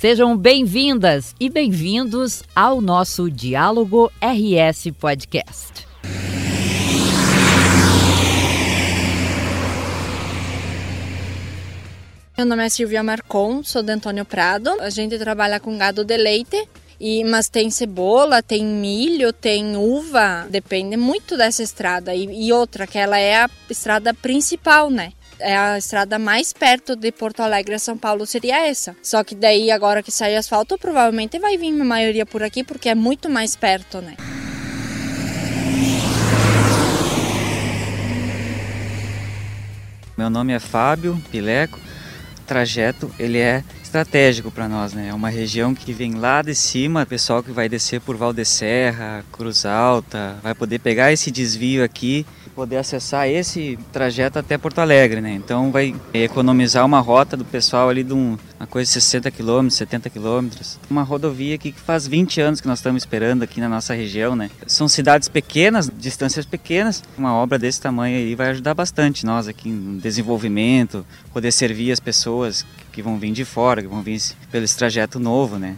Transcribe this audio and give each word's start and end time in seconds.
Sejam 0.00 0.34
bem-vindas 0.34 1.34
e 1.38 1.50
bem-vindos 1.50 2.42
ao 2.56 2.80
nosso 2.80 3.30
Diálogo 3.30 4.10
RS 4.18 4.92
Podcast. 4.98 5.86
Meu 12.34 12.46
nome 12.46 12.64
é 12.64 12.70
Silvia 12.70 13.02
Marcon, 13.02 13.62
sou 13.62 13.82
de 13.82 13.92
Antônio 13.92 14.24
Prado. 14.24 14.70
A 14.80 14.88
gente 14.88 15.18
trabalha 15.18 15.60
com 15.60 15.76
gado 15.76 16.02
de 16.02 16.16
leite, 16.16 16.66
e, 16.98 17.22
mas 17.24 17.50
tem 17.50 17.70
cebola, 17.70 18.42
tem 18.42 18.64
milho, 18.64 19.34
tem 19.34 19.76
uva, 19.76 20.46
depende 20.48 20.96
muito 20.96 21.36
dessa 21.36 21.62
estrada. 21.62 22.14
E, 22.14 22.46
e 22.46 22.50
outra, 22.54 22.86
que 22.86 22.96
ela 22.96 23.18
é 23.18 23.42
a 23.42 23.50
estrada 23.68 24.14
principal, 24.14 24.88
né? 24.88 25.12
É 25.40 25.56
a 25.56 25.78
estrada 25.78 26.18
mais 26.18 26.52
perto 26.52 26.94
de 26.94 27.10
Porto 27.10 27.40
Alegre 27.40 27.74
a 27.74 27.78
São 27.78 27.96
Paulo 27.96 28.26
seria 28.26 28.66
essa. 28.66 28.96
Só 29.02 29.24
que 29.24 29.34
daí 29.34 29.70
agora 29.70 30.02
que 30.02 30.12
sai 30.12 30.36
asfalto, 30.36 30.78
provavelmente 30.78 31.38
vai 31.38 31.56
vir 31.56 31.80
a 31.80 31.84
maioria 31.84 32.26
por 32.26 32.42
aqui 32.42 32.62
porque 32.62 32.88
é 32.88 32.94
muito 32.94 33.28
mais 33.28 33.56
perto, 33.56 34.00
né? 34.00 34.16
Meu 40.16 40.28
nome 40.28 40.52
é 40.52 40.58
Fábio 40.58 41.20
Pileco. 41.30 41.78
O 41.78 42.42
trajeto 42.46 43.10
ele 43.18 43.38
é 43.38 43.64
estratégico 43.82 44.50
para 44.50 44.68
nós, 44.68 44.92
né? 44.92 45.08
É 45.08 45.14
uma 45.14 45.30
região 45.30 45.74
que 45.74 45.92
vem 45.92 46.14
lá 46.14 46.42
de 46.42 46.54
cima, 46.54 47.04
pessoal 47.04 47.42
que 47.42 47.50
vai 47.50 47.68
descer 47.68 48.00
por 48.00 48.16
Valdeserra, 48.16 49.24
Cruz 49.32 49.64
Alta, 49.64 50.36
vai 50.42 50.54
poder 50.54 50.78
pegar 50.78 51.12
esse 51.12 51.30
desvio 51.30 51.82
aqui 51.82 52.24
poder 52.54 52.76
acessar 52.76 53.28
esse 53.28 53.78
trajeto 53.92 54.38
até 54.38 54.58
Porto 54.58 54.78
Alegre, 54.80 55.20
né? 55.20 55.32
Então 55.34 55.70
vai 55.70 55.94
economizar 56.12 56.84
uma 56.84 57.00
rota 57.00 57.36
do 57.36 57.44
pessoal 57.44 57.88
ali 57.88 58.02
de 58.02 58.12
um, 58.12 58.36
uma 58.58 58.66
coisa 58.66 58.88
de 58.88 58.92
60 58.92 59.30
quilômetros, 59.30 59.78
70 59.78 60.10
quilômetros. 60.10 60.78
Uma 60.90 61.02
rodovia 61.02 61.56
que 61.58 61.72
faz 61.72 62.06
20 62.06 62.40
anos 62.40 62.60
que 62.60 62.68
nós 62.68 62.78
estamos 62.78 63.02
esperando 63.02 63.42
aqui 63.42 63.60
na 63.60 63.68
nossa 63.68 63.94
região, 63.94 64.34
né? 64.36 64.50
São 64.66 64.88
cidades 64.88 65.28
pequenas, 65.28 65.90
distâncias 65.98 66.44
pequenas. 66.44 67.02
Uma 67.16 67.34
obra 67.34 67.58
desse 67.58 67.80
tamanho 67.80 68.16
aí 68.16 68.34
vai 68.34 68.50
ajudar 68.50 68.74
bastante 68.74 69.24
nós 69.24 69.48
aqui 69.48 69.68
no 69.68 70.00
desenvolvimento, 70.00 71.04
poder 71.32 71.52
servir 71.52 71.92
as 71.92 72.00
pessoas 72.00 72.64
que 72.92 73.02
vão 73.02 73.18
vir 73.18 73.32
de 73.32 73.44
fora, 73.44 73.82
que 73.82 73.88
vão 73.88 74.02
vir 74.02 74.20
pelo 74.50 74.66
trajeto 74.68 75.18
novo, 75.18 75.58
né? 75.58 75.76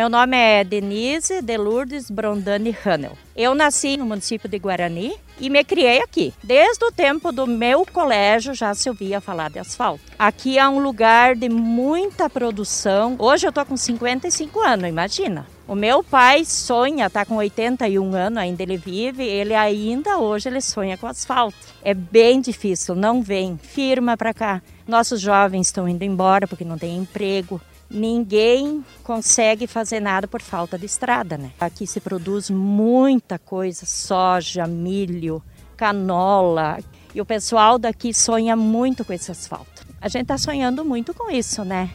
Meu 0.00 0.08
nome 0.08 0.34
é 0.34 0.64
Denise 0.64 1.42
de 1.42 1.58
Lourdes 1.58 2.10
Brondani 2.10 2.74
Hanel. 2.86 3.12
Eu 3.36 3.54
nasci 3.54 3.98
no 3.98 4.06
município 4.06 4.48
de 4.48 4.58
Guarani 4.58 5.12
e 5.38 5.50
me 5.50 5.62
criei 5.62 6.00
aqui. 6.00 6.32
Desde 6.42 6.82
o 6.86 6.90
tempo 6.90 7.30
do 7.30 7.46
meu 7.46 7.84
colégio 7.84 8.54
já 8.54 8.72
se 8.72 8.88
ouvia 8.88 9.20
falar 9.20 9.50
de 9.50 9.58
asfalto. 9.58 10.02
Aqui 10.18 10.58
é 10.58 10.66
um 10.66 10.78
lugar 10.78 11.36
de 11.36 11.50
muita 11.50 12.30
produção. 12.30 13.14
Hoje 13.18 13.46
eu 13.46 13.52
tô 13.52 13.62
com 13.66 13.76
55 13.76 14.58
anos, 14.60 14.88
imagina. 14.88 15.46
O 15.68 15.74
meu 15.74 16.02
pai 16.02 16.46
sonha, 16.46 17.10
tá 17.10 17.26
com 17.26 17.36
81 17.36 18.14
anos, 18.14 18.38
ainda 18.38 18.62
ele 18.62 18.78
vive, 18.78 19.22
ele 19.22 19.54
ainda 19.54 20.16
hoje 20.16 20.48
ele 20.48 20.62
sonha 20.62 20.96
com 20.96 21.06
asfalto. 21.06 21.58
É 21.82 21.92
bem 21.92 22.40
difícil, 22.40 22.94
não 22.94 23.20
vem, 23.20 23.58
firma 23.58 24.16
para 24.16 24.32
cá. 24.32 24.62
Nossos 24.88 25.20
jovens 25.20 25.66
estão 25.66 25.86
indo 25.86 26.02
embora 26.02 26.48
porque 26.48 26.64
não 26.64 26.78
tem 26.78 26.96
emprego 26.96 27.60
ninguém 27.90 28.84
consegue 29.02 29.66
fazer 29.66 30.00
nada 30.00 30.28
por 30.28 30.40
falta 30.40 30.78
de 30.78 30.86
estrada, 30.86 31.36
né? 31.36 31.50
Aqui 31.60 31.86
se 31.86 32.00
produz 32.00 32.48
muita 32.48 33.38
coisa, 33.38 33.84
soja, 33.84 34.66
milho, 34.66 35.42
canola, 35.76 36.78
e 37.14 37.20
o 37.20 37.26
pessoal 37.26 37.78
daqui 37.78 38.14
sonha 38.14 38.54
muito 38.54 39.04
com 39.04 39.12
esse 39.12 39.30
asfalto. 39.30 39.84
A 40.00 40.08
gente 40.08 40.22
está 40.22 40.38
sonhando 40.38 40.84
muito 40.84 41.12
com 41.12 41.30
isso, 41.30 41.64
né? 41.64 41.90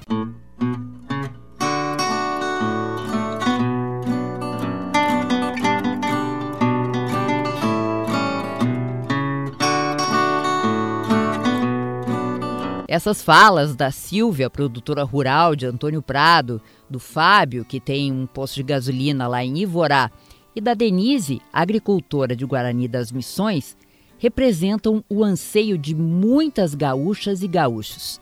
Essas 12.96 13.22
falas 13.22 13.76
da 13.76 13.92
Silvia, 13.92 14.50
produtora 14.50 15.04
rural 15.04 15.54
de 15.54 15.66
Antônio 15.66 16.02
Prado, 16.02 16.62
do 16.90 16.98
Fábio, 16.98 17.66
que 17.66 17.78
tem 17.78 18.10
um 18.10 18.26
posto 18.26 18.56
de 18.56 18.64
gasolina 18.64 19.28
lá 19.28 19.44
em 19.44 19.58
Ivorá, 19.58 20.10
e 20.56 20.62
da 20.62 20.74
Denise, 20.74 21.42
agricultora 21.52 22.38
de 22.38 22.46
Guarani 22.46 22.88
das 22.88 23.12
Missões, 23.12 23.76
representam 24.18 25.04
o 25.10 25.26
anseio 25.26 25.78
de 25.78 25.94
muitas 25.94 26.74
gaúchas 26.74 27.44
e 27.44 27.50
gaúchos. 27.50 28.22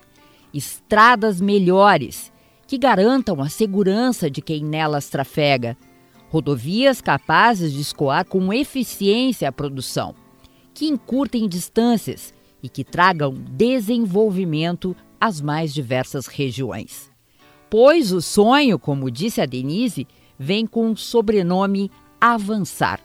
Estradas 0.51 1.39
melhores, 1.39 2.33
que 2.65 2.79
garantam 2.79 3.43
a 3.43 3.49
segurança 3.49 4.27
de 4.27 4.41
quem 4.41 4.65
nelas 4.65 5.07
trafega. 5.07 5.77
Rodovias 6.31 6.99
capazes 6.99 7.71
de 7.71 7.79
escoar 7.79 8.25
com 8.25 8.51
eficiência 8.51 9.47
a 9.47 9.51
produção, 9.51 10.15
que 10.73 10.87
encurtem 10.87 11.47
distâncias 11.47 12.33
e 12.63 12.69
que 12.69 12.85
tragam 12.85 13.33
desenvolvimento 13.33 14.95
às 15.19 15.41
mais 15.41 15.73
diversas 15.73 16.25
regiões. 16.25 17.11
Pois 17.69 18.13
o 18.13 18.21
sonho, 18.21 18.79
como 18.79 19.11
disse 19.11 19.41
a 19.41 19.45
Denise, 19.45 20.07
vem 20.39 20.65
com 20.65 20.91
o 20.91 20.97
sobrenome 20.97 21.91
Avançar. 22.21 23.01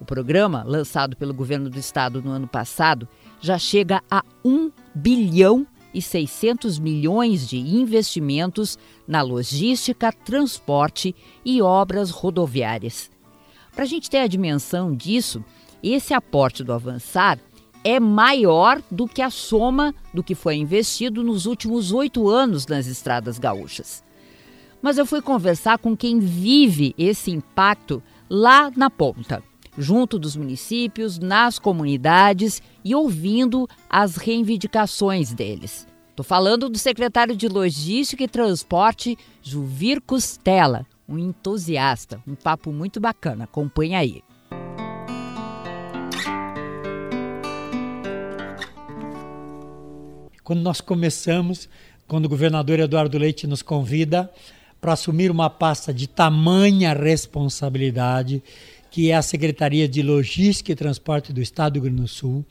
O 0.00 0.04
programa, 0.04 0.64
lançado 0.64 1.16
pelo 1.16 1.32
governo 1.32 1.70
do 1.70 1.78
estado 1.78 2.20
no 2.20 2.30
ano 2.30 2.48
passado, 2.48 3.08
já 3.40 3.58
chega 3.58 4.02
a 4.10 4.24
1 4.44 4.70
bilhão 4.94 5.66
e 5.92 6.02
600 6.02 6.78
milhões 6.78 7.48
de 7.48 7.58
investimentos 7.58 8.78
na 9.06 9.22
logística, 9.22 10.12
transporte 10.12 11.14
e 11.44 11.62
obras 11.62 12.10
rodoviárias. 12.10 13.10
Para 13.72 13.84
a 13.84 13.86
gente 13.86 14.10
ter 14.10 14.18
a 14.18 14.26
dimensão 14.26 14.94
disso, 14.94 15.44
esse 15.82 16.12
aporte 16.12 16.64
do 16.64 16.72
Avançar 16.72 17.38
é 17.84 17.98
maior 18.00 18.82
do 18.90 19.06
que 19.06 19.22
a 19.22 19.30
soma 19.30 19.94
do 20.12 20.22
que 20.22 20.34
foi 20.34 20.56
investido 20.56 21.22
nos 21.22 21.46
últimos 21.46 21.92
oito 21.92 22.28
anos 22.28 22.66
nas 22.66 22.86
estradas 22.86 23.38
gaúchas. 23.38 24.04
Mas 24.80 24.98
eu 24.98 25.06
fui 25.06 25.20
conversar 25.20 25.78
com 25.78 25.96
quem 25.96 26.18
vive 26.18 26.94
esse 26.96 27.30
impacto 27.30 28.02
lá 28.30 28.70
na 28.76 28.88
ponta, 28.88 29.42
junto 29.76 30.18
dos 30.18 30.36
municípios, 30.36 31.18
nas 31.18 31.58
comunidades 31.58 32.62
e 32.84 32.94
ouvindo 32.94 33.68
as 33.88 34.16
reivindicações 34.16 35.32
deles. 35.32 35.86
Estou 36.10 36.24
falando 36.24 36.68
do 36.68 36.78
secretário 36.78 37.36
de 37.36 37.48
Logística 37.48 38.24
e 38.24 38.28
Transporte, 38.28 39.16
Juvir 39.40 40.00
Costela, 40.00 40.84
um 41.08 41.16
entusiasta. 41.16 42.20
Um 42.26 42.34
papo 42.34 42.72
muito 42.72 43.00
bacana. 43.00 43.44
Acompanhe 43.44 43.94
aí. 43.94 44.22
Quando 50.48 50.62
nós 50.62 50.80
começamos, 50.80 51.68
quando 52.06 52.24
o 52.24 52.28
governador 52.30 52.80
Eduardo 52.80 53.18
Leite 53.18 53.46
nos 53.46 53.60
convida 53.60 54.30
para 54.80 54.94
assumir 54.94 55.30
uma 55.30 55.50
pasta 55.50 55.92
de 55.92 56.06
tamanha 56.06 56.94
responsabilidade, 56.94 58.42
que 58.90 59.10
é 59.10 59.14
a 59.14 59.20
Secretaria 59.20 59.86
de 59.86 60.02
Logística 60.02 60.72
e 60.72 60.74
Transporte 60.74 61.34
do 61.34 61.42
Estado 61.42 61.74
do 61.74 61.80
Rio 61.80 61.82
Grande 61.82 62.00
do 62.00 62.08
Sul, 62.08 62.46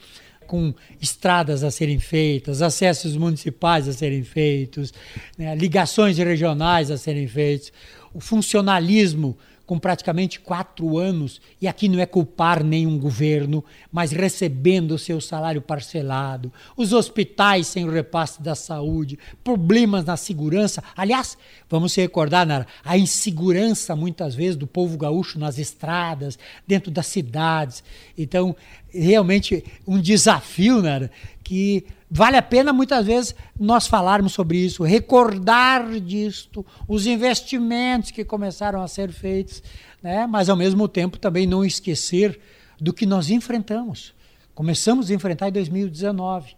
com 0.45 0.75
estradas 1.01 1.63
a 1.63 1.71
serem 1.71 1.97
feitas, 1.97 2.61
acessos 2.61 3.17
municipais 3.17 3.87
a 3.87 3.93
serem 3.93 4.23
feitos, 4.23 4.93
né, 5.35 5.55
ligações 5.55 6.19
regionais 6.19 6.91
a 6.91 6.99
serem 6.99 7.27
feitos, 7.27 7.73
o 8.13 8.19
funcionalismo 8.19 9.35
com 9.67 9.77
praticamente 9.77 10.39
quatro 10.39 10.97
anos, 10.97 11.41
e 11.61 11.67
aqui 11.67 11.89
não 11.89 11.99
é 11.99 12.05
culpar 12.05 12.63
nenhum 12.63 12.97
governo, 12.97 13.63
mas 13.91 14.13
recebendo 14.13 14.91
o 14.93 14.97
seu 14.97 15.19
salário 15.19 15.61
parcelado, 15.61 16.53
os 16.77 16.93
hospitais 16.93 17.67
sem 17.67 17.83
o 17.83 17.91
repasse 17.91 18.41
da 18.41 18.55
saúde, 18.55 19.19
problemas 19.43 20.05
na 20.05 20.15
segurança. 20.15 20.81
Aliás, 20.95 21.37
vamos 21.69 21.91
se 21.91 21.99
recordar, 21.99 22.47
Nara, 22.47 22.65
a 22.81 22.97
insegurança 22.97 23.93
muitas 23.93 24.33
vezes 24.33 24.55
do 24.55 24.65
povo 24.65 24.97
gaúcho 24.97 25.37
nas 25.37 25.59
estradas, 25.59 26.39
dentro 26.65 26.89
das 26.89 27.07
cidades. 27.07 27.83
Então, 28.17 28.55
realmente 28.89 29.65
um 29.85 29.99
desafio, 29.99 30.81
Nara, 30.81 31.11
que 31.43 31.85
vale 32.09 32.37
a 32.37 32.41
pena 32.41 32.71
muitas 32.71 33.05
vezes 33.05 33.35
nós 33.59 33.87
falarmos 33.87 34.33
sobre 34.33 34.57
isso, 34.57 34.83
recordar 34.83 35.99
disto, 35.99 36.65
os 36.87 37.05
investimentos 37.05 38.11
que 38.11 38.23
começaram 38.23 38.81
a 38.81 38.87
ser 38.87 39.11
feitos, 39.11 39.61
né? 40.01 40.25
mas 40.27 40.49
ao 40.49 40.55
mesmo 40.55 40.87
tempo 40.87 41.17
também 41.17 41.45
não 41.45 41.65
esquecer 41.65 42.39
do 42.79 42.93
que 42.93 43.05
nós 43.05 43.29
enfrentamos. 43.29 44.13
Começamos 44.53 45.11
a 45.11 45.13
enfrentar 45.13 45.49
em 45.49 45.51
2019 45.51 46.55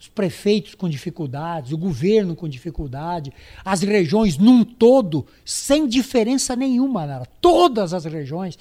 os 0.00 0.06
prefeitos 0.06 0.76
com 0.76 0.88
dificuldades, 0.88 1.72
o 1.72 1.78
governo 1.78 2.36
com 2.36 2.48
dificuldade, 2.48 3.32
as 3.64 3.82
regiões 3.82 4.38
num 4.38 4.62
todo, 4.62 5.26
sem 5.44 5.88
diferença 5.88 6.54
nenhuma, 6.54 7.26
todas 7.40 7.92
as 7.92 8.04
regiões 8.04 8.56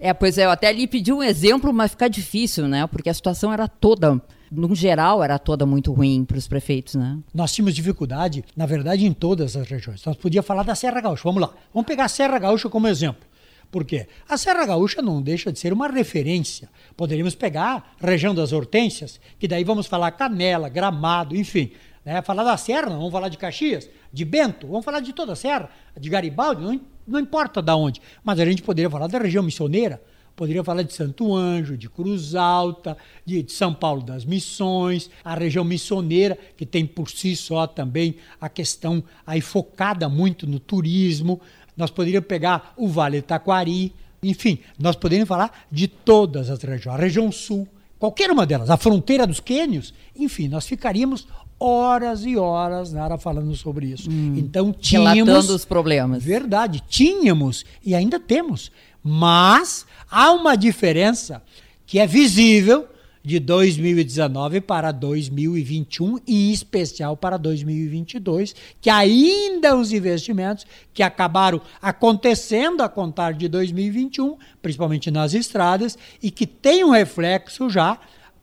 É, 0.00 0.14
pois 0.14 0.38
é, 0.38 0.46
eu 0.46 0.50
até 0.50 0.72
lhe 0.72 0.86
pedi 0.86 1.12
um 1.12 1.22
exemplo, 1.22 1.72
mas 1.72 1.90
fica 1.90 2.08
difícil, 2.08 2.66
né? 2.66 2.86
Porque 2.86 3.10
a 3.10 3.14
situação 3.14 3.52
era 3.52 3.68
toda 3.68 4.20
no 4.50 4.74
geral, 4.74 5.22
era 5.22 5.38
toda 5.38 5.64
muito 5.64 5.92
ruim 5.92 6.24
para 6.24 6.38
os 6.38 6.48
prefeitos, 6.48 6.94
né? 6.94 7.18
Nós 7.32 7.52
tínhamos 7.52 7.74
dificuldade, 7.74 8.44
na 8.56 8.66
verdade, 8.66 9.06
em 9.06 9.12
todas 9.12 9.56
as 9.56 9.68
regiões. 9.68 10.04
Nós 10.04 10.16
podíamos 10.16 10.46
falar 10.46 10.64
da 10.64 10.74
Serra 10.74 11.00
Gaúcha. 11.00 11.22
Vamos 11.24 11.42
lá. 11.42 11.52
Vamos 11.72 11.86
pegar 11.86 12.06
a 12.06 12.08
Serra 12.08 12.38
Gaúcha 12.38 12.68
como 12.68 12.88
exemplo. 12.88 13.22
Por 13.70 13.84
quê? 13.84 14.08
A 14.28 14.36
Serra 14.36 14.66
Gaúcha 14.66 15.00
não 15.00 15.22
deixa 15.22 15.52
de 15.52 15.58
ser 15.58 15.72
uma 15.72 15.86
referência. 15.86 16.68
Poderíamos 16.96 17.36
pegar 17.36 17.94
a 18.02 18.06
região 18.06 18.34
das 18.34 18.52
hortênsias, 18.52 19.20
que 19.38 19.46
daí 19.46 19.62
vamos 19.62 19.86
falar 19.86 20.10
Canela, 20.12 20.68
Gramado, 20.68 21.36
enfim. 21.36 21.70
Né? 22.04 22.22
Falar 22.22 22.44
da 22.44 22.56
Serra, 22.56 22.90
vamos 22.90 23.12
falar 23.12 23.28
de 23.28 23.36
Caxias, 23.36 23.88
de 24.12 24.24
Bento, 24.24 24.66
vamos 24.66 24.84
falar 24.84 25.00
de 25.00 25.12
toda 25.12 25.32
a 25.32 25.36
Serra, 25.36 25.70
de 25.98 26.08
Garibaldi, 26.08 26.62
não, 26.62 26.80
não 27.06 27.20
importa 27.20 27.60
de 27.60 27.72
onde. 27.72 28.00
Mas 28.24 28.40
a 28.40 28.44
gente 28.44 28.62
poderia 28.62 28.90
falar 28.90 29.06
da 29.06 29.18
região 29.18 29.42
missioneira, 29.42 30.02
poderia 30.34 30.64
falar 30.64 30.82
de 30.82 30.94
Santo 30.94 31.34
Anjo, 31.34 31.76
de 31.76 31.88
Cruz 31.88 32.34
Alta, 32.34 32.96
de, 33.26 33.42
de, 33.42 33.52
São 33.52 33.74
Paulo 33.74 34.02
das 34.02 34.24
Missões, 34.24 35.10
a 35.22 35.34
região 35.34 35.64
missioneira, 35.64 36.38
que 36.56 36.64
tem 36.64 36.86
por 36.86 37.10
si 37.10 37.36
só 37.36 37.66
também 37.66 38.16
a 38.40 38.48
questão 38.48 39.04
aí 39.26 39.42
focada 39.42 40.08
muito 40.08 40.46
no 40.46 40.58
turismo, 40.58 41.40
nós 41.76 41.90
poderíamos 41.90 42.26
pegar 42.26 42.72
o 42.76 42.88
Vale 42.88 43.20
Taquari, 43.20 43.94
enfim, 44.22 44.58
nós 44.78 44.96
poderíamos 44.96 45.28
falar 45.28 45.66
de 45.70 45.88
todas 45.88 46.50
as 46.50 46.62
regiões, 46.62 46.98
a 46.98 47.00
região 47.00 47.30
sul, 47.30 47.68
qualquer 47.98 48.30
uma 48.30 48.46
delas, 48.46 48.70
a 48.70 48.76
fronteira 48.76 49.26
dos 49.26 49.40
quênios, 49.40 49.92
enfim, 50.16 50.48
nós 50.48 50.66
ficaríamos 50.66 51.26
horas 51.60 52.24
e 52.24 52.36
horas 52.36 52.92
Nara 52.92 53.18
falando 53.18 53.54
sobre 53.54 53.86
isso. 53.86 54.10
Hum, 54.10 54.34
então 54.36 54.72
tínhamos 54.72 55.28
relatando 55.28 55.54
os 55.54 55.64
problemas. 55.64 56.24
Verdade, 56.24 56.82
tínhamos 56.88 57.64
e 57.84 57.94
ainda 57.94 58.18
temos, 58.18 58.72
mas 59.04 59.86
há 60.10 60.32
uma 60.32 60.56
diferença 60.56 61.42
que 61.86 61.98
é 61.98 62.06
visível 62.06 62.88
de 63.22 63.38
2019 63.38 64.62
para 64.62 64.92
2021 64.92 66.18
e 66.26 66.48
em 66.48 66.52
especial 66.52 67.16
para 67.16 67.36
2022, 67.36 68.54
que 68.80 68.88
ainda 68.88 69.76
os 69.76 69.92
investimentos 69.92 70.66
que 70.94 71.02
acabaram 71.02 71.60
acontecendo 71.82 72.82
a 72.82 72.88
contar 72.88 73.34
de 73.34 73.46
2021, 73.48 74.36
principalmente 74.62 75.10
nas 75.10 75.34
estradas, 75.34 75.98
e 76.22 76.30
que 76.30 76.46
tem 76.46 76.82
um 76.82 76.90
reflexo 76.90 77.68
já 77.68 77.98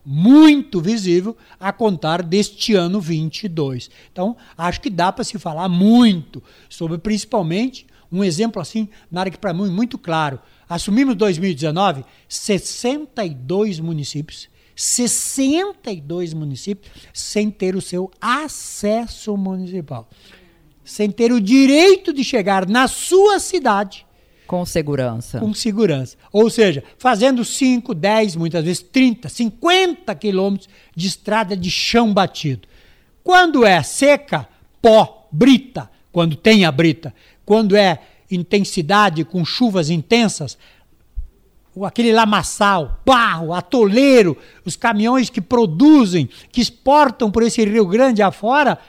muito 0.10 0.80
visível 0.80 1.36
a 1.60 1.74
contar 1.74 2.24
deste 2.24 2.74
ano 2.74 3.02
22. 3.02 3.90
Então, 4.10 4.38
acho 4.58 4.80
que 4.80 4.90
dá 4.90 5.12
para 5.12 5.26
se 5.26 5.38
falar 5.38 5.68
muito 5.68 6.42
sobre 6.70 6.98
principalmente 6.98 7.86
um 8.10 8.24
exemplo 8.24 8.62
assim, 8.62 8.88
na 9.12 9.20
área 9.20 9.32
que 9.32 9.38
para 9.38 9.54
mim 9.54 9.68
é 9.68 9.70
muito 9.70 9.98
claro. 9.98 10.40
Assumimos 10.70 11.14
2019 11.16 12.06
62 12.30 13.82
municípios 13.82 14.48
62 14.78 16.34
municípios 16.34 16.90
sem 17.14 17.52
ter 17.52 17.76
o 17.76 17.82
seu 17.82 18.10
acesso 18.22 19.36
municipal, 19.36 20.08
sem 20.86 21.12
ter 21.12 21.34
o 21.34 21.42
direito 21.42 22.14
de 22.14 22.24
chegar 22.24 22.66
na 22.66 22.88
sua 22.88 23.40
cidade. 23.40 24.07
Com 24.48 24.66
segurança. 24.66 25.40
Com 25.40 25.54
segurança. 25.54 26.18
Ou 26.32 26.50
seja, 26.50 26.84
fazendo 26.98 27.44
5, 27.44 27.94
10, 27.94 28.36
muitas 28.36 28.64
vezes 28.64 28.82
30, 28.82 29.30
50 29.30 30.16
quilômetros 30.16 30.70
de 30.96 31.08
estrada 31.08 31.56
de 31.56 31.70
chão 31.70 32.14
batido. 32.14 32.68
Quando 33.24 33.66
é 33.66 33.84
seca, 33.84 34.48
pó, 34.82 35.28
brita, 35.32 35.90
quando 36.12 36.36
tem 36.36 36.66
a 36.66 36.72
brita. 36.72 37.14
Quando 37.46 37.76
é 37.76 38.00
intensidade, 38.32 39.24
com 39.24 39.44
chuvas 39.46 39.90
intensas, 39.90 40.58
aquele 41.86 42.12
lamaçal, 42.12 43.02
barro, 43.06 43.54
atoleiro, 43.54 44.38
os 44.66 44.76
caminhões 44.76 45.30
que 45.30 45.42
produzem, 45.42 46.30
que 46.52 46.62
exportam 46.62 47.30
por 47.30 47.44
esse 47.44 47.64
Rio 47.64 47.86
Grande 47.86 48.22
afora, 48.22 48.80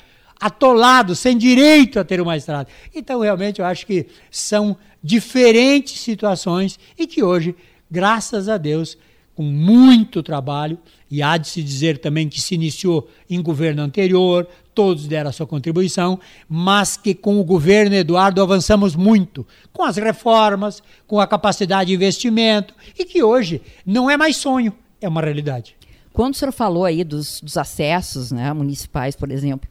atolados, 0.41 1.19
sem 1.19 1.37
direito 1.37 1.99
a 1.99 2.05
ter 2.05 2.21
uma 2.21 2.37
estrada. 2.37 2.69
Então, 2.95 3.21
realmente, 3.21 3.61
eu 3.61 3.67
acho 3.67 3.87
que 3.87 4.07
são 4.31 4.77
diferentes 5.03 6.01
situações 6.01 6.79
e 6.99 7.07
que 7.07 7.23
hoje, 7.23 7.55
graças 7.91 8.49
a 8.49 8.57
Deus, 8.57 8.97
com 9.39 9.45
muito 9.45 10.21
trabalho, 10.21 10.77
e 11.09 11.23
há 11.23 11.37
de 11.37 11.47
se 11.47 11.63
dizer 11.63 11.99
também 11.99 12.29
que 12.29 12.41
se 12.41 12.57
iniciou 12.57 13.09
em 13.31 13.41
governo 13.41 13.83
anterior, 13.83 14.49
todos 14.75 15.07
deram 15.07 15.31
a 15.31 15.33
sua 15.33 15.47
contribuição, 15.47 16.19
mas 16.49 16.97
que 16.97 17.15
com 17.15 17.41
o 17.41 17.45
governo 17.45 17.95
Eduardo 17.95 18.43
avançamos 18.43 18.97
muito, 18.97 19.47
com 19.73 19.85
as 19.85 19.97
reformas, 19.97 20.83
com 21.07 21.21
a 21.21 21.27
capacidade 21.27 21.89
de 21.89 21.95
investimento, 21.95 22.75
e 22.99 23.05
que 23.05 23.23
hoje 23.23 23.63
não 23.87 24.11
é 24.11 24.17
mais 24.17 24.37
sonho, 24.37 24.75
é 25.01 25.09
uma 25.09 25.21
realidade. 25.21 25.77
Quando 26.13 26.35
o 26.35 26.37
senhor 26.37 26.51
falou 26.51 26.85
aí 26.85 27.05
dos, 27.05 27.41
dos 27.41 27.57
acessos 27.57 28.33
né, 28.33 28.53
municipais, 28.53 29.15
por 29.15 29.31
exemplo, 29.31 29.71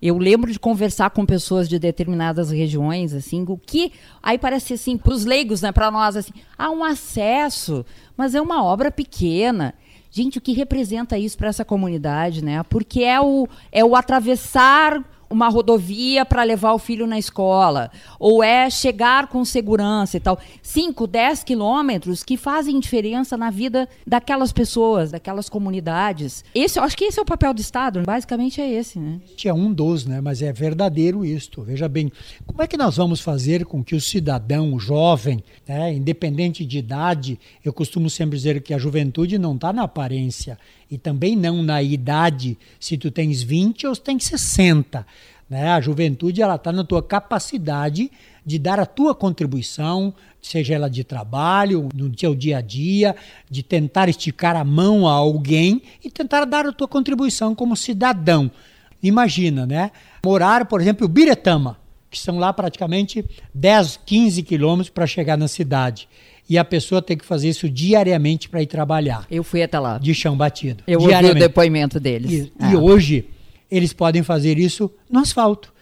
eu 0.00 0.16
lembro 0.16 0.52
de 0.52 0.58
conversar 0.58 1.10
com 1.10 1.26
pessoas 1.26 1.68
de 1.68 1.78
determinadas 1.78 2.50
regiões, 2.50 3.12
assim, 3.12 3.44
o 3.48 3.56
que 3.56 3.92
aí 4.22 4.38
parece 4.38 4.74
assim, 4.74 4.96
para 4.96 5.12
os 5.12 5.24
leigos, 5.24 5.62
né, 5.62 5.72
para 5.72 5.90
nós, 5.90 6.16
assim, 6.16 6.32
há 6.56 6.70
um 6.70 6.84
acesso, 6.84 7.84
mas 8.16 8.34
é 8.34 8.40
uma 8.40 8.62
obra 8.62 8.90
pequena. 8.90 9.74
Gente, 10.10 10.38
o 10.38 10.40
que 10.40 10.52
representa 10.52 11.18
isso 11.18 11.36
para 11.36 11.48
essa 11.48 11.64
comunidade, 11.64 12.42
né? 12.42 12.62
Porque 12.62 13.02
é 13.02 13.20
o, 13.20 13.46
é 13.70 13.84
o 13.84 13.94
atravessar 13.94 15.04
uma 15.30 15.48
rodovia 15.48 16.24
para 16.24 16.42
levar 16.42 16.72
o 16.72 16.78
filho 16.78 17.06
na 17.06 17.18
escola, 17.18 17.90
ou 18.18 18.42
é 18.42 18.70
chegar 18.70 19.28
com 19.28 19.44
segurança 19.44 20.16
e 20.16 20.20
tal. 20.20 20.38
5, 20.62 21.06
10 21.06 21.44
quilômetros 21.44 22.22
que 22.22 22.36
fazem 22.36 22.80
diferença 22.80 23.36
na 23.36 23.50
vida 23.50 23.88
daquelas 24.06 24.52
pessoas, 24.52 25.10
daquelas 25.10 25.48
comunidades. 25.48 26.44
Esse, 26.54 26.78
eu 26.78 26.82
acho 26.82 26.96
que 26.96 27.04
esse 27.04 27.18
é 27.18 27.22
o 27.22 27.26
papel 27.26 27.52
do 27.52 27.60
Estado, 27.60 28.02
basicamente 28.02 28.60
é 28.60 28.70
esse, 28.70 28.98
né? 28.98 29.20
É 29.44 29.52
um 29.52 29.72
dos, 29.72 30.04
né? 30.04 30.20
Mas 30.20 30.42
é 30.42 30.52
verdadeiro 30.52 31.24
isto. 31.24 31.62
Veja 31.62 31.88
bem, 31.88 32.12
como 32.46 32.62
é 32.62 32.66
que 32.66 32.76
nós 32.76 32.96
vamos 32.96 33.20
fazer 33.20 33.64
com 33.64 33.82
que 33.82 33.94
o 33.94 34.00
cidadão, 34.00 34.74
o 34.74 34.78
jovem, 34.78 35.42
né, 35.66 35.94
independente 35.94 36.64
de 36.64 36.78
idade, 36.78 37.38
eu 37.64 37.72
costumo 37.72 38.10
sempre 38.10 38.36
dizer 38.36 38.60
que 38.62 38.74
a 38.74 38.78
juventude 38.78 39.38
não 39.38 39.54
está 39.54 39.72
na 39.72 39.82
aparência, 39.82 40.58
e 40.90 40.96
também 40.96 41.36
não 41.36 41.62
na 41.62 41.82
idade, 41.82 42.56
se 42.80 42.96
tu 42.96 43.10
tens 43.10 43.42
20 43.42 43.86
ou 43.86 43.94
se 43.94 44.00
tens 44.00 44.24
60. 44.24 45.06
Né? 45.48 45.70
A 45.70 45.80
juventude 45.80 46.42
ela 46.42 46.56
está 46.56 46.72
na 46.72 46.84
tua 46.84 47.02
capacidade 47.02 48.10
de 48.44 48.58
dar 48.58 48.80
a 48.80 48.86
tua 48.86 49.14
contribuição, 49.14 50.14
seja 50.40 50.74
ela 50.74 50.88
de 50.88 51.04
trabalho, 51.04 51.88
no 51.94 52.10
teu 52.10 52.34
dia 52.34 52.58
a 52.58 52.60
dia, 52.60 53.14
de 53.50 53.62
tentar 53.62 54.08
esticar 54.08 54.56
a 54.56 54.64
mão 54.64 55.06
a 55.06 55.12
alguém 55.12 55.82
e 56.02 56.10
tentar 56.10 56.44
dar 56.44 56.66
a 56.66 56.72
tua 56.72 56.88
contribuição 56.88 57.54
como 57.54 57.76
cidadão. 57.76 58.50
Imagina, 59.02 59.66
né? 59.66 59.90
Morar, 60.24 60.64
por 60.66 60.80
exemplo, 60.80 61.06
em 61.06 61.10
Biretama, 61.10 61.78
que 62.10 62.18
são 62.18 62.38
lá 62.38 62.52
praticamente 62.52 63.24
10, 63.54 64.00
15 64.04 64.42
quilômetros 64.42 64.90
para 64.90 65.06
chegar 65.06 65.36
na 65.36 65.46
cidade 65.46 66.08
e 66.48 66.56
a 66.56 66.64
pessoa 66.64 67.02
tem 67.02 67.16
que 67.16 67.24
fazer 67.24 67.48
isso 67.48 67.68
diariamente 67.68 68.48
para 68.48 68.62
ir 68.62 68.66
trabalhar. 68.66 69.26
Eu 69.30 69.44
fui 69.44 69.62
até 69.62 69.78
lá. 69.78 69.98
De 69.98 70.14
chão 70.14 70.36
batido. 70.36 70.82
Eu 70.86 71.00
ouvi 71.00 71.14
o 71.14 71.34
depoimento 71.34 72.00
deles. 72.00 72.30
E, 72.30 72.52
ah. 72.58 72.72
e 72.72 72.76
hoje 72.76 73.26
eles 73.70 73.92
podem 73.92 74.22
fazer 74.22 74.58
isso 74.58 74.90
no 75.10 75.20
asfalto, 75.20 75.72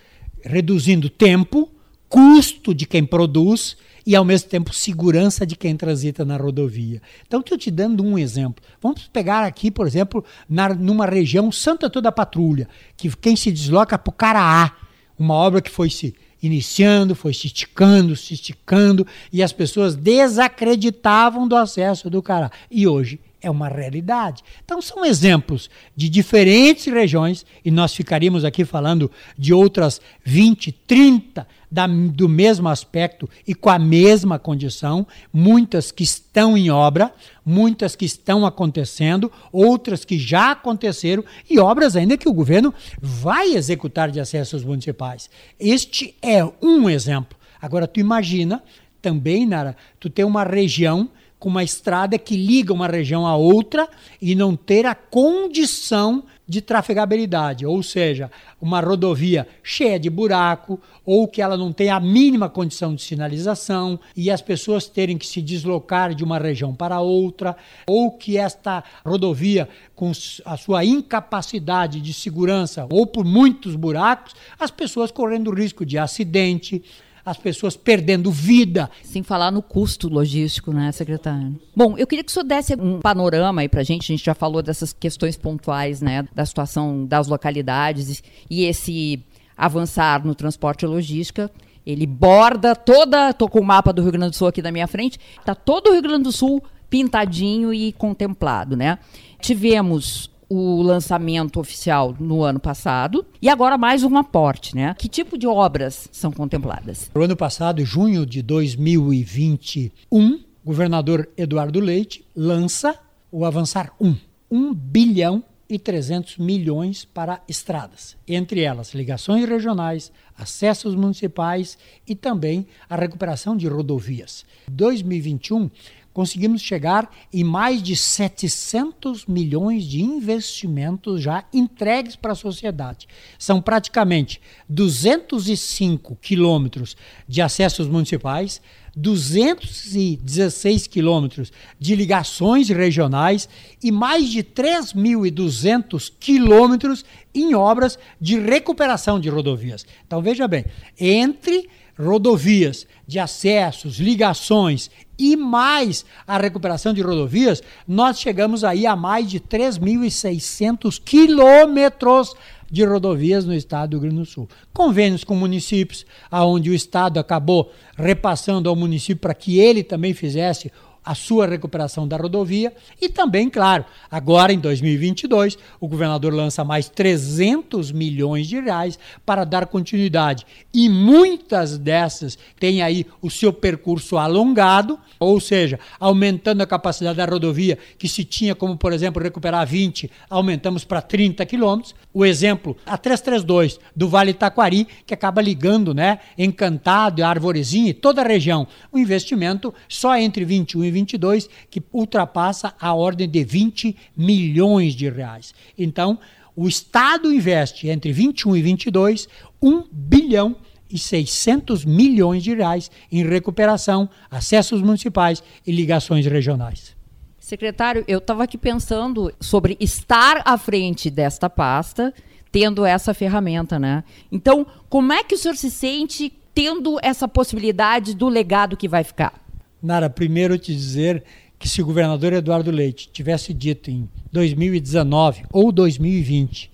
reduzindo 0.43 1.09
tempo, 1.09 1.71
custo 2.09 2.75
de 2.75 2.85
quem 2.85 3.05
produz 3.05 3.77
e 4.05 4.15
ao 4.15 4.25
mesmo 4.25 4.49
tempo 4.49 4.73
segurança 4.73 5.47
de 5.47 5.57
quem 5.57 5.77
transita 5.77 6.25
na 6.25 6.37
rodovia. 6.37 7.01
Então 7.27 7.41
estou 7.41 7.59
te 7.59 7.71
dando 7.71 8.05
um 8.05 8.19
exemplo. 8.19 8.65
Vamos 8.81 9.09
pegar 9.13 9.45
aqui, 9.45 9.71
por 9.71 9.87
exemplo, 9.87 10.25
na, 10.49 10.69
numa 10.73 11.07
região 11.07 11.51
Santa 11.51 11.91
Toda 11.91 12.11
Patrulha, 12.13 12.69
que 12.97 13.09
quem 13.17 13.37
se 13.37 13.51
desloca 13.51 13.99
para 13.99 14.11
o 14.11 14.15
Caraá, 14.15 14.73
uma 15.19 15.35
obra 15.35 15.61
que 15.61 15.71
foi 15.71 15.91
se 15.91 16.15
iniciando, 16.47 17.15
foi 17.15 17.35
se 17.35 17.47
esticando, 17.47 18.17
se 18.17 18.35
esticando, 18.35 19.07
e 19.33 19.43
as 19.43 19.53
pessoas 19.53 19.95
desacreditavam 19.95 21.47
do 21.47 21.57
acesso 21.57 22.09
do 22.09 22.23
Cará. 22.23 22.51
E 22.71 22.87
hoje 22.87 23.21
é 23.47 23.51
uma 23.51 23.69
realidade. 23.69 24.43
Então 24.65 24.83
são 24.83 25.05
exemplos 25.05 25.71
de 25.95 26.09
diferentes 26.09 26.87
regiões, 26.93 27.47
e 27.65 27.71
nós 27.71 27.95
ficaríamos 27.95 28.45
aqui 28.45 28.65
falando 28.65 29.11
de 29.39 29.55
outras 29.55 30.01
20, 30.25 30.73
30 30.73 31.47
da, 31.71 31.87
do 31.87 32.29
mesmo 32.29 32.69
aspecto 32.69 33.29
e 33.47 33.55
com 33.55 33.71
a 33.71 33.79
mesma 33.79 34.39
condição, 34.39 35.07
muitas 35.33 35.93
que 35.93 36.03
estão 36.03 36.57
em 36.57 36.71
obra, 36.71 37.13
muitas 37.45 37.95
que 37.95 38.05
estão 38.05 38.45
acontecendo, 38.45 39.31
outras 39.53 40.05
que 40.05 40.19
já 40.19 40.53
aconteceram 40.53 41.25
e 41.49 41.59
obras 41.59 41.97
ainda 41.97 42.17
que 42.17 42.29
o 42.29 42.33
governo 42.33 42.75
vai 43.01 43.55
executar 43.55 44.11
de 44.11 44.21
acessos 44.21 44.65
municipais. 44.65 45.31
Este 45.59 46.15
é 46.21 46.45
um 46.63 46.91
exemplo. 46.91 47.37
Agora 47.61 47.87
tu 47.87 48.01
imagina 48.01 48.63
também, 49.01 49.47
Nara, 49.47 49.77
tu 50.01 50.11
ter 50.11 50.25
uma 50.25 50.43
região 50.43 51.09
com 51.39 51.49
uma 51.49 51.63
estrada 51.63 52.19
que 52.19 52.37
liga 52.37 52.73
uma 52.73 52.87
região 52.87 53.27
a 53.27 53.37
outra 53.37 53.89
e 54.21 54.35
não 54.35 54.57
ter 54.57 54.87
a 54.87 54.95
condição 54.95 56.25
de 56.49 56.61
trafegabilidade, 56.61 57.67
ou 57.67 57.83
seja, 57.83 58.31
uma 58.61 58.81
rodovia 58.81 59.49
cheia 59.65 59.99
de 59.99 60.09
buraco 60.09 60.81
ou 61.05 61.27
que 61.27 61.43
ela 61.43 61.57
não 61.57 61.73
tem 61.73 61.91
a 61.91 61.99
mínima 61.99 62.49
condição 62.49 62.95
de 62.95 63.03
sinalização 63.03 63.99
e 64.17 64.31
as 64.31 64.41
pessoas 64.41 64.87
terem 64.87 65.19
que 65.19 65.27
se 65.27 65.43
deslocar 65.43 66.15
de 66.15 66.23
uma 66.23 66.39
região 66.39 66.73
para 66.73 67.01
outra, 67.01 67.57
ou 67.87 68.13
que 68.13 68.39
esta 68.39 68.85
rodovia 69.05 69.69
com 69.95 70.13
a 70.45 70.57
sua 70.57 70.85
incapacidade 70.85 72.01
de 72.01 72.13
segurança 72.13 72.87
ou 72.91 73.07
por 73.07 73.25
muitos 73.25 73.75
buracos, 73.75 74.35
as 74.59 74.71
pessoas 74.71 75.11
correndo 75.11 75.53
risco 75.53 75.85
de 75.85 75.99
acidente, 75.99 76.83
as 77.27 77.37
pessoas 77.37 77.77
perdendo 77.77 78.31
vida. 78.31 78.89
Sem 79.03 79.25
falar 79.25 79.51
no 79.51 79.61
custo 79.61 80.09
logístico, 80.09 80.73
né, 80.73 80.93
secretário? 80.93 81.59
Bom, 81.75 81.99
eu 81.99 82.07
queria 82.07 82.23
que 82.23 82.31
o 82.31 82.33
senhor 82.33 82.45
desse 82.45 82.75
um 82.77 83.01
panorama 83.01 83.63
aí 83.63 83.69
para 83.69 83.81
a 83.81 83.85
gente. 83.85 84.13
A 84.13 84.17
gente 84.17 84.25
já 84.25 84.35
falou 84.35 84.63
dessas 84.63 84.93
questões 84.93 85.37
pontuais, 85.37 86.01
né, 86.01 86.27
da 86.33 86.47
situação 86.47 87.05
das 87.05 87.27
localidades 87.27 88.23
e 88.49 88.65
esse 88.65 89.21
avançar 89.57 90.25
no 90.25 90.37
transporte 90.37 90.85
e 90.85 90.87
logística. 90.87 91.51
Ele 91.85 92.07
borda 92.07 92.77
toda. 92.77 93.31
Estou 93.31 93.49
com 93.49 93.59
o 93.59 93.65
mapa 93.65 93.93
do 93.93 94.03
Rio 94.03 94.13
Grande 94.13 94.31
do 94.31 94.37
Sul 94.37 94.47
aqui 94.47 94.63
na 94.63 94.71
minha 94.71 94.87
frente. 94.87 95.19
Está 95.39 95.55
todo 95.55 95.89
o 95.89 95.93
Rio 95.93 96.03
Grande 96.03 96.23
do 96.23 96.33
Sul 96.33 96.63
pintadinho 96.89 97.75
e 97.75 97.93
contemplado, 97.93 98.77
né? 98.77 99.01
Tivemos 99.41 100.31
o 100.49 100.83
lançamento 100.83 101.59
oficial 101.59 102.15
no 102.19 102.43
ano 102.43 102.61
passado 102.61 103.27
e 103.41 103.49
agora 103.49 103.77
mais 103.77 104.03
um 104.03 104.17
aporte, 104.17 104.75
né? 104.75 104.95
Que 104.99 105.09
tipo 105.09 105.37
de 105.37 105.47
obras 105.47 106.09
são 106.13 106.31
contempladas? 106.31 107.11
No 107.15 107.23
ano 107.23 107.37
passado, 107.37 107.85
junho 107.85 108.25
de 108.25 108.43
2021, 108.43 110.35
o 110.35 110.41
governador 110.65 111.29
Eduardo 111.37 111.81
Leite 111.81 112.25
lança 112.35 112.99
o 113.31 113.45
Avançar 113.45 113.93
1, 114.01 114.17
1 114.51 114.75
bilhão 114.75 115.43
e 115.69 115.79
300 115.79 116.39
milhões 116.39 117.05
para 117.05 117.43
estradas, 117.49 118.17
entre 118.27 118.61
elas 118.61 118.95
ligações 118.95 119.49
regionais, 119.49 120.13
acessos 120.39 120.95
municipais 120.95 121.77
e 122.07 122.15
também 122.15 122.67
a 122.89 122.95
recuperação 122.95 123.57
de 123.57 123.67
rodovias. 123.67 124.45
2021 124.69 125.69
conseguimos 126.17 126.63
chegar 126.63 127.15
em 127.31 127.45
mais 127.45 127.83
de 127.83 127.95
700 127.95 129.27
milhões 129.27 129.85
de 129.85 130.01
investimentos 130.01 131.21
já 131.21 131.45
entregues 131.53 132.17
para 132.17 132.33
a 132.33 132.35
sociedade. 132.35 133.07
São 133.39 133.61
praticamente 133.61 134.41
205 134.67 136.17
quilômetros 136.17 136.97
de 137.29 137.43
acessos 137.43 137.87
municipais, 137.87 138.63
216 138.97 140.87
quilômetros 140.87 141.53
de 141.79 141.95
ligações 141.95 142.71
regionais 142.71 143.47
e 143.83 143.93
mais 143.93 144.31
de 144.31 144.43
3.200 144.43 146.11
quilômetros 146.19 147.05
em 147.35 147.55
obras 147.55 147.99
de 148.19 148.41
recuperação 148.41 149.21
de 149.21 149.29
rodovias. 149.29 149.85
Então 150.07 150.23
veja 150.23 150.49
bem, 150.49 150.65
entre 150.99 151.69
rodovias, 151.99 152.87
de 153.07 153.19
acessos, 153.19 153.99
ligações 153.99 154.91
e 155.19 155.37
mais 155.37 156.05
a 156.27 156.37
recuperação 156.39 156.93
de 156.93 157.01
rodovias, 157.01 157.63
nós 157.89 158.21
chegamos 158.21 158.65
aí 158.65 158.87
a 158.87 158.95
mais 158.95 159.31
de 159.31 159.41
3.600 159.41 161.01
quilômetros 161.03 162.35
de 162.71 162.85
rodovias 162.85 163.45
no 163.45 163.55
estado 163.55 163.91
do 163.91 163.95
Rio 163.95 164.11
Grande 164.11 164.17
do 164.17 164.27
Sul. 164.27 164.49
Convênios 164.73 165.25
com 165.25 165.35
municípios, 165.35 166.05
aonde 166.31 166.71
o 166.71 166.75
estado 166.75 167.19
acabou 167.19 167.73
repassando 167.97 168.69
ao 168.69 168.77
município 168.77 169.21
para 169.21 169.35
que 169.35 169.59
ele 169.59 169.83
também 169.83 170.13
fizesse 170.13 170.71
a 171.07 171.15
sua 171.15 171.47
recuperação 171.47 172.07
da 172.07 172.17
rodovia 172.17 172.73
e 173.01 173.09
também, 173.09 173.49
claro, 173.49 173.85
agora 174.11 174.53
em 174.53 174.59
2022, 174.59 175.57
o 175.79 175.87
governador 175.87 176.35
lança 176.35 176.65
mais 176.65 176.89
300 176.89 177.93
milhões 177.93 178.49
de 178.49 178.59
reais 178.59 178.99
para 179.25 179.45
dar 179.45 179.67
continuidade. 179.67 180.45
E 180.75 180.89
muitas 180.89 181.79
dessas 181.79 182.37
têm 182.59 182.83
aí 182.83 183.07
o 183.23 183.31
seu 183.31 183.53
percurso 183.53 184.19
alongado, 184.19 184.99
ou 185.21 185.39
seja, 185.41 185.79
aumentando 186.01 186.63
a 186.63 186.67
capacidade 186.67 187.17
da 187.17 187.25
rodovia, 187.25 187.79
que 187.97 188.09
se 188.09 188.25
tinha 188.25 188.55
como, 188.55 188.77
por 188.77 188.93
exemplo, 188.93 189.23
recuperar 189.23 189.65
20, 189.65 190.11
aumentamos 190.29 190.85
para 190.85 191.01
30 191.01 191.47
quilômetros. 191.47 191.95
O 192.13 192.25
exemplo, 192.25 192.77
a 192.85 192.99
332 192.99 193.79
do 193.95 194.09
Vale 194.09 194.35
Taquari, 194.35 194.89
que 195.07 195.15
acaba 195.15 195.41
ligando, 195.41 195.95
né, 195.95 196.19
Encantado, 196.37 197.23
Arvorezinha 197.23 197.91
e 197.91 197.95
toda 197.95 198.23
a 198.23 198.27
região. 198.27 198.67
Um 198.93 198.99
investimento 198.99 199.73
só 199.89 200.17
entre 200.17 200.45
21 200.45 200.85
e 200.85 200.96
2022 201.05 201.49
que 201.71 201.83
ultrapassa 201.93 202.75
a 202.81 202.95
ordem 202.95 203.29
de 203.29 203.45
20 203.45 203.97
milhões 204.17 204.95
de 204.95 205.09
reais. 205.09 205.55
Então, 205.79 206.19
o 206.55 206.67
Estado 206.67 207.33
investe 207.33 207.89
entre 207.89 208.13
21 208.13 208.57
e 208.57 208.63
22 208.63 209.29
1 209.63 209.85
bilhão 209.91 210.57
e 210.91 210.99
600 210.99 211.85
milhões 211.85 212.43
de 212.43 212.55
reais 212.55 212.91
em 213.11 213.27
recuperação, 213.27 214.09
acessos 214.31 214.81
municipais 214.81 215.43
e 215.67 215.73
ligações 215.73 216.25
regionais. 216.27 216.97
Secretário, 217.39 218.05
eu 218.09 218.19
estava 218.19 218.45
aqui 218.45 218.59
pensando 218.59 219.33
sobre 219.41 219.77
estar 219.79 220.43
à 220.45 220.57
frente 220.59 221.11
desta 221.11 221.49
pasta, 221.49 222.13
tendo 222.51 222.85
essa 222.85 223.13
ferramenta, 223.13 223.79
né? 223.79 224.03
Então, 224.33 224.67
como 224.89 225.13
é 225.13 225.23
que 225.23 225.35
o 225.35 225.39
senhor 225.39 225.57
se 225.57 225.71
sente 225.71 226.33
tendo 226.55 226.99
essa 227.03 227.29
possibilidade 227.29 228.15
do 228.15 228.29
legado 228.29 228.77
que 228.77 228.89
vai 228.89 229.05
ficar? 229.05 229.46
Nara, 229.87 230.11
primeiro 230.11 230.59
te 230.59 230.75
dizer 230.75 231.23
que 231.59 231.69
se 231.69 231.81
o 231.81 231.87
governador 231.87 232.33
Eduardo 232.33 232.71
Leite 232.71 233.09
tivesse 233.13 233.55
dito 233.55 233.89
em 233.91 234.09
2019 234.33 235.45
ou 235.53 235.71
2020 235.71 236.71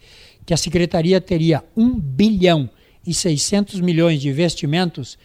que 0.46 0.54
a 0.54 0.56
secretaria 0.56 1.20
teria 1.20 1.62
1 1.76 2.00
bilhão 2.00 2.68
e 3.06 3.12
600 3.12 3.80
milhões 3.80 4.20
de 4.20 4.28
investimentos, 4.28 5.18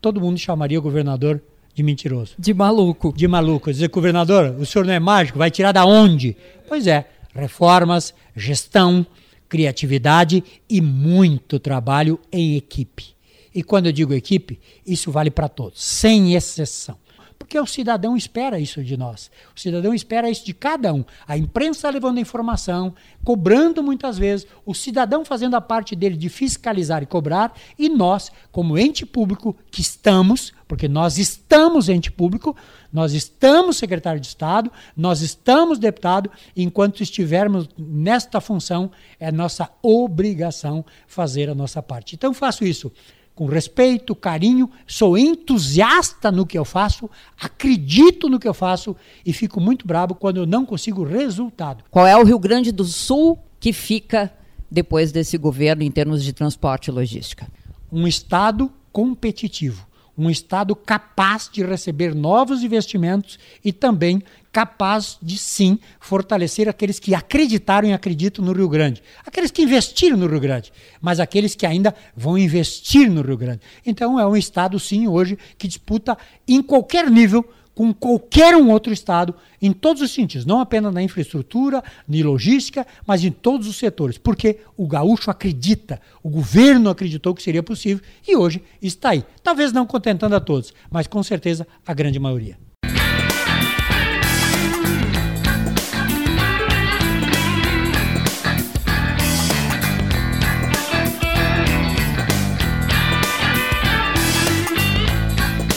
todo 0.00 0.20
mundo 0.20 0.38
chamaria 0.38 0.78
o 0.78 0.82
governador 0.82 1.42
de 1.74 1.82
mentiroso. 1.82 2.34
De 2.38 2.54
maluco. 2.54 3.12
De 3.14 3.26
maluco. 3.26 3.70
Dizer, 3.70 3.88
governador, 3.88 4.56
o 4.58 4.64
senhor 4.64 4.86
não 4.86 4.94
é 4.94 5.00
mágico, 5.00 5.38
vai 5.38 5.50
tirar 5.50 5.72
da 5.72 5.84
onde? 5.84 6.36
Pois 6.68 6.86
é, 6.86 7.06
reformas, 7.34 8.14
gestão, 8.36 9.04
criatividade 9.48 10.42
e 10.70 10.80
muito 10.80 11.58
trabalho 11.58 12.18
em 12.30 12.56
equipe. 12.56 13.14
E 13.54 13.62
quando 13.62 13.86
eu 13.86 13.92
digo 13.92 14.14
equipe, 14.14 14.58
isso 14.86 15.10
vale 15.10 15.30
para 15.30 15.48
todos, 15.48 15.82
sem 15.82 16.34
exceção. 16.34 16.96
Porque 17.42 17.58
o 17.58 17.66
cidadão 17.66 18.16
espera 18.16 18.60
isso 18.60 18.84
de 18.84 18.96
nós. 18.96 19.28
O 19.54 19.58
cidadão 19.58 19.92
espera 19.92 20.30
isso 20.30 20.46
de 20.46 20.54
cada 20.54 20.94
um. 20.94 21.04
A 21.26 21.36
imprensa 21.36 21.90
levando 21.90 22.18
a 22.18 22.20
informação, 22.20 22.94
cobrando 23.24 23.82
muitas 23.82 24.16
vezes, 24.16 24.46
o 24.64 24.72
cidadão 24.72 25.24
fazendo 25.24 25.56
a 25.56 25.60
parte 25.60 25.96
dele 25.96 26.16
de 26.16 26.28
fiscalizar 26.28 27.02
e 27.02 27.06
cobrar, 27.06 27.52
e 27.76 27.88
nós, 27.88 28.30
como 28.52 28.78
ente 28.78 29.04
público 29.04 29.56
que 29.72 29.80
estamos, 29.80 30.52
porque 30.68 30.86
nós 30.86 31.18
estamos 31.18 31.88
ente 31.88 32.12
público, 32.12 32.56
nós 32.92 33.12
estamos 33.12 33.76
secretário 33.76 34.20
de 34.20 34.28
Estado, 34.28 34.70
nós 34.96 35.20
estamos 35.20 35.80
deputado, 35.80 36.30
enquanto 36.56 37.02
estivermos 37.02 37.68
nesta 37.76 38.40
função, 38.40 38.88
é 39.18 39.32
nossa 39.32 39.68
obrigação 39.82 40.84
fazer 41.08 41.50
a 41.50 41.56
nossa 41.56 41.82
parte. 41.82 42.14
Então 42.14 42.32
faço 42.32 42.64
isso 42.64 42.92
com 43.34 43.46
respeito, 43.46 44.14
carinho, 44.14 44.70
sou 44.86 45.16
entusiasta 45.16 46.30
no 46.30 46.46
que 46.46 46.58
eu 46.58 46.64
faço, 46.64 47.08
acredito 47.40 48.28
no 48.28 48.38
que 48.38 48.46
eu 48.46 48.54
faço 48.54 48.94
e 49.24 49.32
fico 49.32 49.60
muito 49.60 49.86
bravo 49.86 50.14
quando 50.14 50.38
eu 50.38 50.46
não 50.46 50.66
consigo 50.66 51.02
resultado. 51.02 51.84
Qual 51.90 52.06
é 52.06 52.16
o 52.16 52.24
Rio 52.24 52.38
Grande 52.38 52.70
do 52.70 52.84
Sul 52.84 53.38
que 53.58 53.72
fica 53.72 54.32
depois 54.70 55.12
desse 55.12 55.38
governo 55.38 55.82
em 55.82 55.90
termos 55.90 56.22
de 56.22 56.32
transporte 56.32 56.88
e 56.88 56.90
logística? 56.90 57.46
Um 57.90 58.06
estado 58.06 58.70
competitivo 58.92 59.86
um 60.16 60.30
Estado 60.30 60.76
capaz 60.76 61.48
de 61.50 61.64
receber 61.64 62.14
novos 62.14 62.62
investimentos 62.62 63.38
e 63.64 63.72
também 63.72 64.22
capaz 64.52 65.16
de 65.22 65.38
sim 65.38 65.78
fortalecer 65.98 66.68
aqueles 66.68 66.98
que 66.98 67.14
acreditaram 67.14 67.88
e 67.88 67.92
acreditam 67.92 68.44
no 68.44 68.52
Rio 68.52 68.68
Grande, 68.68 69.02
aqueles 69.24 69.50
que 69.50 69.62
investiram 69.62 70.16
no 70.18 70.26
Rio 70.26 70.40
Grande, 70.40 70.70
mas 71.00 71.18
aqueles 71.18 71.54
que 71.54 71.64
ainda 71.64 71.94
vão 72.14 72.36
investir 72.36 73.10
no 73.10 73.22
Rio 73.22 73.38
Grande. 73.38 73.62
Então 73.84 74.20
é 74.20 74.26
um 74.26 74.36
Estado 74.36 74.78
sim 74.78 75.08
hoje 75.08 75.38
que 75.56 75.66
disputa 75.66 76.18
em 76.46 76.62
qualquer 76.62 77.10
nível 77.10 77.48
com 77.74 77.92
qualquer 77.92 78.54
um 78.56 78.70
outro 78.70 78.92
estado 78.92 79.34
em 79.60 79.72
todos 79.72 80.02
os 80.02 80.12
sentidos, 80.12 80.44
não 80.44 80.60
apenas 80.60 80.92
na 80.92 81.02
infraestrutura, 81.02 81.82
na 82.06 82.24
logística, 82.24 82.86
mas 83.06 83.24
em 83.24 83.30
todos 83.30 83.66
os 83.66 83.76
setores, 83.76 84.18
porque 84.18 84.58
o 84.76 84.86
gaúcho 84.86 85.30
acredita, 85.30 86.00
o 86.22 86.28
governo 86.28 86.90
acreditou 86.90 87.34
que 87.34 87.42
seria 87.42 87.62
possível 87.62 88.04
e 88.26 88.36
hoje 88.36 88.62
está 88.80 89.10
aí. 89.10 89.24
Talvez 89.42 89.72
não 89.72 89.86
contentando 89.86 90.36
a 90.36 90.40
todos, 90.40 90.74
mas 90.90 91.06
com 91.06 91.22
certeza 91.22 91.66
a 91.86 91.94
grande 91.94 92.18
maioria. 92.18 92.56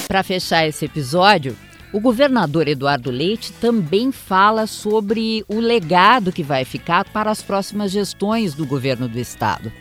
Para 0.07 0.23
fechar 0.23 0.65
esse 0.65 0.85
episódio, 0.85 1.57
O 1.95 1.99
governador 2.01 2.67
Eduardo 2.67 3.09
Leite 3.09 3.53
também 3.53 4.11
fala 4.11 4.67
sobre 4.67 5.45
o 5.47 5.61
legado 5.61 6.29
que 6.29 6.43
vai 6.43 6.65
ficar 6.65 7.09
para 7.09 7.31
as 7.31 7.41
próximas 7.41 7.89
gestões 7.89 8.53
do 8.53 8.65
governo 8.65 9.07
do 9.07 9.17
estado. 9.17 9.71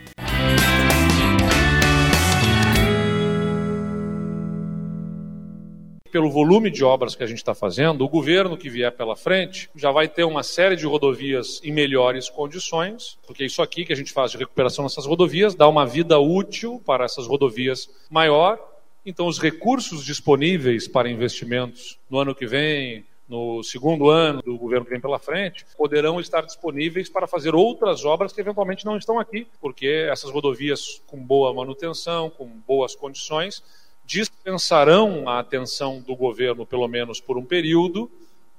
pelo 6.09 6.31
volume 6.31 6.71
de 6.71 6.81
obras 6.81 7.13
que 7.13 7.23
a 7.25 7.27
gente 7.27 7.39
está 7.39 7.53
fazendo, 7.53 8.05
o 8.05 8.07
governo 8.07 8.55
que 8.55 8.69
vier 8.69 8.89
pela 8.89 9.17
frente 9.17 9.69
já 9.75 9.91
vai 9.91 10.07
ter 10.07 10.23
uma 10.23 10.43
série 10.43 10.77
de 10.77 10.85
rodovias 10.85 11.59
em 11.61 11.73
melhores 11.73 12.29
condições, 12.29 13.19
porque 13.27 13.43
isso 13.43 13.61
aqui 13.61 13.83
que 13.83 13.91
a 13.91 13.95
gente 13.97 14.13
faz 14.13 14.31
de 14.31 14.37
recuperação 14.37 14.85
nessas 14.85 15.05
rodovias 15.05 15.55
dá 15.55 15.67
uma 15.67 15.85
vida 15.85 16.17
útil 16.17 16.81
para 16.85 17.03
essas 17.03 17.27
rodovias 17.27 17.89
maior. 18.09 18.57
Então, 19.05 19.27
os 19.27 19.39
recursos 19.39 20.03
disponíveis 20.03 20.87
para 20.87 21.09
investimentos 21.09 21.99
no 22.09 22.17
ano 22.17 22.33
que 22.33 22.47
vem, 22.47 23.05
no 23.29 23.61
segundo 23.61 24.09
ano 24.09 24.41
do 24.41 24.57
governo 24.57 24.83
que 24.83 24.91
vem 24.91 24.99
pela 24.99 25.19
frente, 25.19 25.65
poderão 25.77 26.19
estar 26.19 26.41
disponíveis 26.41 27.07
para 27.07 27.27
fazer 27.27 27.53
outras 27.53 28.03
obras 28.03 28.33
que 28.33 28.41
eventualmente 28.41 28.83
não 28.83 28.97
estão 28.97 29.19
aqui, 29.19 29.47
porque 29.61 30.07
essas 30.09 30.31
rodovias 30.31 31.01
com 31.05 31.17
boa 31.17 31.53
manutenção, 31.53 32.31
com 32.31 32.47
boas 32.67 32.95
condições, 32.95 33.63
dispensarão 34.05 35.29
a 35.29 35.39
atenção 35.39 36.01
do 36.01 36.15
governo, 36.15 36.65
pelo 36.65 36.87
menos 36.87 37.19
por 37.19 37.37
um 37.37 37.45
período, 37.45 38.09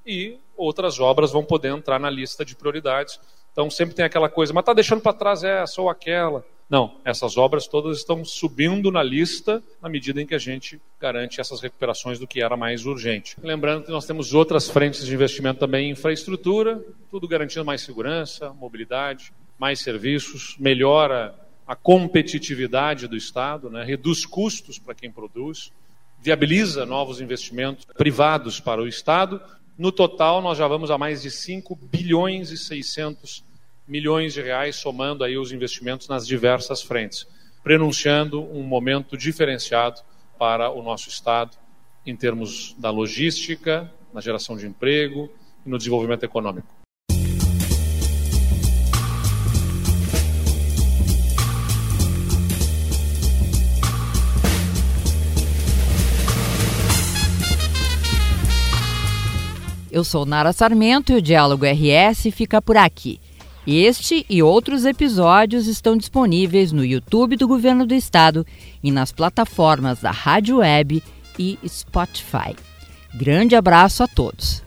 e 0.06 0.38
outras 0.56 1.00
obras 1.00 1.32
vão 1.32 1.44
poder 1.44 1.68
entrar 1.68 1.98
na 1.98 2.08
lista 2.08 2.44
de 2.44 2.54
prioridades. 2.54 3.18
Então 3.52 3.68
sempre 3.68 3.94
tem 3.94 4.04
aquela 4.04 4.28
coisa, 4.28 4.52
mas 4.52 4.62
está 4.62 4.72
deixando 4.72 5.00
para 5.00 5.12
trás 5.12 5.42
essa 5.42 5.80
ou 5.80 5.88
aquela. 5.88 6.44
Não, 6.68 7.00
essas 7.04 7.36
obras 7.36 7.68
todas 7.68 7.98
estão 7.98 8.24
subindo 8.24 8.90
na 8.90 9.02
lista 9.02 9.62
na 9.80 9.88
medida 9.88 10.20
em 10.20 10.26
que 10.26 10.34
a 10.34 10.38
gente 10.38 10.80
garante 11.00 11.40
essas 11.40 11.60
recuperações 11.60 12.18
do 12.18 12.26
que 12.26 12.42
era 12.42 12.56
mais 12.56 12.86
urgente. 12.86 13.36
Lembrando 13.40 13.84
que 13.84 13.90
nós 13.90 14.04
temos 14.04 14.34
outras 14.34 14.68
frentes 14.68 15.06
de 15.06 15.14
investimento 15.14 15.60
também 15.60 15.88
em 15.88 15.92
infraestrutura, 15.92 16.84
tudo 17.08 17.28
garantindo 17.28 17.64
mais 17.64 17.82
segurança, 17.82 18.52
mobilidade, 18.52 19.32
mais 19.58 19.78
serviços, 19.78 20.56
melhora 20.58 21.34
a 21.66 21.76
competitividade 21.76 23.06
do 23.06 23.16
Estado, 23.16 23.70
né? 23.70 23.84
reduz 23.84 24.26
custos 24.26 24.78
para 24.78 24.94
quem 24.94 25.10
produz, 25.10 25.72
viabiliza 26.20 26.84
novos 26.84 27.20
investimentos 27.20 27.84
privados 27.96 28.58
para 28.58 28.82
o 28.82 28.88
Estado. 28.88 29.40
No 29.78 29.92
total, 29.92 30.42
nós 30.42 30.58
já 30.58 30.66
vamos 30.66 30.90
a 30.90 30.98
mais 30.98 31.22
de 31.22 31.30
5 31.30 31.76
bilhões 31.76 32.50
e 32.50 32.56
600 32.56 33.44
milhões 33.86 34.34
de 34.34 34.42
reais, 34.42 34.76
somando 34.76 35.22
aí 35.22 35.38
os 35.38 35.52
investimentos 35.52 36.08
nas 36.08 36.26
diversas 36.26 36.82
frentes, 36.82 37.26
prenunciando 37.62 38.42
um 38.42 38.62
momento 38.62 39.16
diferenciado 39.16 40.00
para 40.38 40.70
o 40.70 40.82
nosso 40.82 41.08
Estado 41.08 41.56
em 42.04 42.14
termos 42.14 42.74
da 42.78 42.90
logística, 42.90 43.92
na 44.12 44.20
geração 44.20 44.56
de 44.56 44.66
emprego 44.66 45.30
e 45.64 45.68
no 45.68 45.78
desenvolvimento 45.78 46.24
econômico. 46.24 46.76
Eu 59.90 60.04
sou 60.04 60.26
Nara 60.26 60.52
Sarmento 60.52 61.10
e 61.10 61.16
o 61.16 61.22
Diálogo 61.22 61.64
RS 61.64 62.28
fica 62.30 62.60
por 62.60 62.76
aqui. 62.76 63.18
Este 63.66 64.24
e 64.30 64.42
outros 64.42 64.84
episódios 64.84 65.66
estão 65.66 65.96
disponíveis 65.96 66.70
no 66.70 66.84
YouTube 66.84 67.36
do 67.36 67.48
Governo 67.48 67.84
do 67.84 67.94
Estado 67.94 68.46
e 68.80 68.92
nas 68.92 69.10
plataformas 69.10 70.00
da 70.00 70.12
Rádio 70.12 70.58
Web 70.58 71.02
e 71.36 71.58
Spotify. 71.66 72.54
Grande 73.12 73.56
abraço 73.56 74.04
a 74.04 74.06
todos. 74.08 74.65